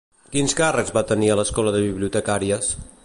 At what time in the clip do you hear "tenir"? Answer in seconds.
1.11-1.29